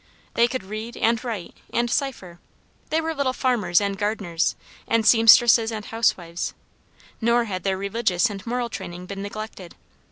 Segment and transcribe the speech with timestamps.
[0.33, 2.39] They could read, and write, and cypher.
[2.89, 4.55] They were little farmers, and gardeners,
[4.87, 6.55] and seamstresses, and housewives.
[7.21, 9.75] Nor had their religious and moral training been neglected.